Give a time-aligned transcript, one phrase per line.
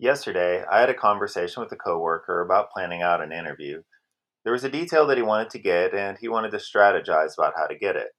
[0.00, 3.82] Yesterday, I had a conversation with a coworker about planning out an interview.
[4.44, 7.54] There was a detail that he wanted to get, and he wanted to strategize about
[7.56, 8.10] how to get it.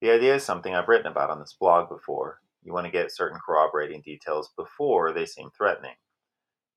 [0.00, 2.40] The idea is something I've written about on this blog before.
[2.62, 5.96] You want to get certain corroborating details before they seem threatening.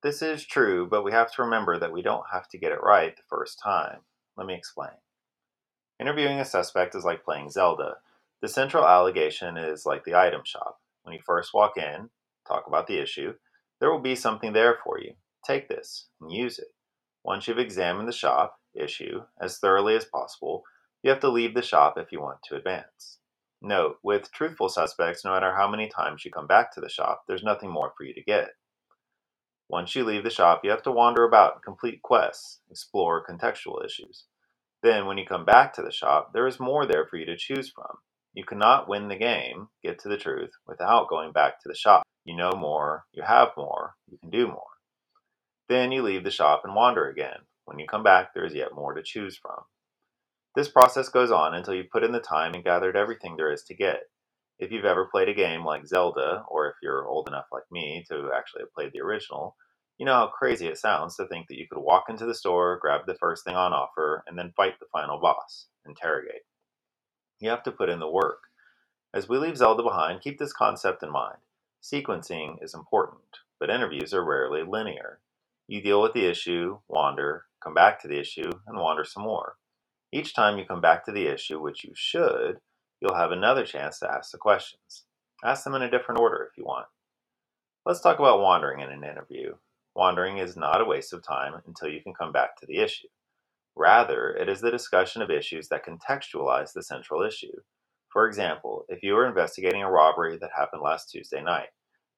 [0.02, 2.82] This is true, but we have to remember that we don't have to get it
[2.82, 3.98] right the first time.
[4.36, 4.98] Let me explain.
[6.00, 7.98] Interviewing a suspect is like playing Zelda.
[8.42, 10.80] The central allegation is like the item shop.
[11.02, 12.10] When you first walk in,
[12.48, 13.34] talk about the issue,
[13.80, 15.14] there will be something there for you.
[15.44, 16.68] Take this and use it.
[17.24, 20.62] Once you've examined the shop issue as thoroughly as possible,
[21.02, 23.18] you have to leave the shop if you want to advance.
[23.62, 27.24] Note, with truthful suspects, no matter how many times you come back to the shop,
[27.28, 28.50] there's nothing more for you to get.
[29.68, 34.24] Once you leave the shop, you have to wander about complete quests, explore contextual issues.
[34.82, 37.36] Then, when you come back to the shop, there is more there for you to
[37.36, 37.98] choose from.
[38.32, 42.04] You cannot win the game, get to the truth, without going back to the shop.
[42.24, 44.62] You know more, you have more, you can do more.
[45.68, 47.38] Then you leave the shop and wander again.
[47.64, 49.64] When you come back, there is yet more to choose from.
[50.56, 53.62] This process goes on until you've put in the time and gathered everything there is
[53.64, 54.02] to get.
[54.58, 58.04] If you've ever played a game like Zelda, or if you're old enough like me
[58.08, 59.56] to actually have played the original,
[59.96, 62.78] you know how crazy it sounds to think that you could walk into the store,
[62.80, 66.42] grab the first thing on offer, and then fight the final boss, interrogate.
[67.40, 68.44] You have to put in the work.
[69.14, 71.38] As we leave Zelda behind, keep this concept in mind.
[71.82, 75.20] Sequencing is important, but interviews are rarely linear.
[75.66, 79.56] You deal with the issue, wander, come back to the issue, and wander some more.
[80.12, 82.58] Each time you come back to the issue, which you should,
[83.00, 85.04] you'll have another chance to ask the questions.
[85.42, 86.86] Ask them in a different order if you want.
[87.86, 89.54] Let's talk about wandering in an interview.
[89.94, 93.08] Wandering is not a waste of time until you can come back to the issue.
[93.76, 97.52] Rather, it is the discussion of issues that contextualize the central issue.
[98.12, 101.68] For example, if you are investigating a robbery that happened last Tuesday night,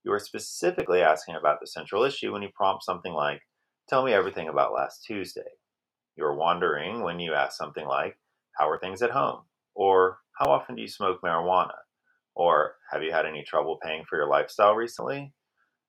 [0.05, 3.43] you are specifically asking about the central issue when you prompt something like,
[3.89, 5.51] Tell me everything about last Tuesday.
[6.17, 8.19] You are wondering when you ask something like,
[8.59, 9.43] How are things at home?
[9.75, 11.77] Or How often do you smoke marijuana?
[12.35, 15.33] Or Have you had any trouble paying for your lifestyle recently?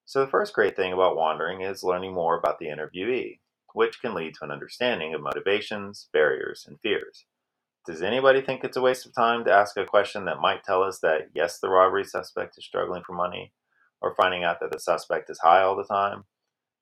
[0.06, 3.40] So, the first great thing about wandering is learning more about the interviewee,
[3.74, 7.26] which can lead to an understanding of motivations, barriers, and fears.
[7.86, 10.84] Does anybody think it's a waste of time to ask a question that might tell
[10.84, 13.52] us that, yes, the robbery suspect is struggling for money,
[14.02, 16.24] or finding out that the suspect is high all the time,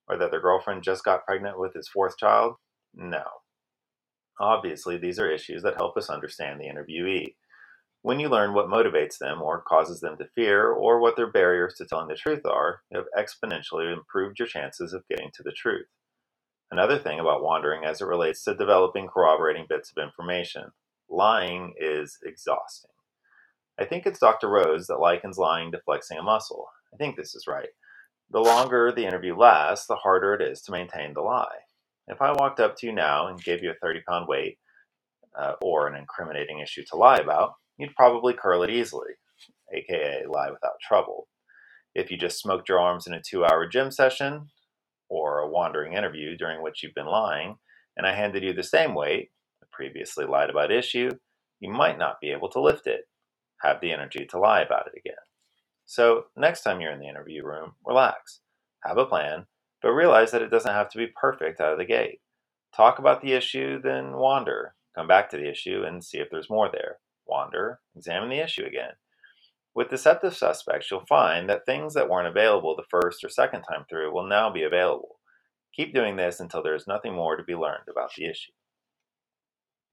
[0.07, 2.56] or that their girlfriend just got pregnant with his fourth child?
[2.94, 3.24] No.
[4.40, 7.35] Obviously, these are issues that help us understand the interviewee.
[8.03, 11.75] When you learn what motivates them or causes them to fear, or what their barriers
[11.78, 15.51] to telling the truth are, you have exponentially improved your chances of getting to the
[15.51, 15.85] truth.
[16.72, 20.72] Another thing about wandering as it relates to developing corroborating bits of information
[21.09, 22.92] lying is exhausting.
[23.78, 24.48] I think it's Dr.
[24.48, 26.68] Rose that likens lying to flexing a muscle.
[26.94, 27.70] I think this is right.
[28.30, 31.60] The longer the interview lasts, the harder it is to maintain the lie.
[32.08, 34.58] If I walked up to you now and gave you a 30 pound weight
[35.38, 39.12] uh, or an incriminating issue to lie about, you'd probably curl it easily,
[39.74, 41.28] aka lie without trouble.
[41.94, 44.48] If you just smoked your arms in a two hour gym session
[45.12, 47.58] or a wandering interview during which you've been lying,
[47.98, 49.30] and I handed you the same weight,
[49.70, 51.12] previously lied about issue,
[51.60, 53.02] you might not be able to lift it,
[53.62, 55.20] have the energy to lie about it again.
[55.86, 58.40] So, next time you're in the interview room, relax,
[58.86, 59.48] have a plan,
[59.82, 62.22] but realize that it doesn't have to be perfect out of the gate.
[62.74, 64.76] Talk about the issue, then wander.
[64.96, 67.00] Come back to the issue and see if there's more there.
[67.28, 68.92] Wander, examine the issue again.
[69.74, 73.86] With deceptive suspects, you'll find that things that weren't available the first or second time
[73.90, 75.20] through will now be available.
[75.76, 78.52] Keep doing this until there is nothing more to be learned about the issue.